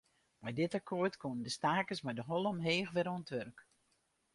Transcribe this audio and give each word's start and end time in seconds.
Mei 0.43 0.53
dit 0.59 0.73
akkoart 0.79 1.15
koenen 1.21 1.43
de 1.45 1.53
stakers 1.57 2.01
mei 2.03 2.15
de 2.17 2.25
holle 2.29 2.49
omheech 2.53 2.91
wer 2.95 3.09
oan 3.13 3.23
it 3.25 3.31
wurk. 3.35 3.57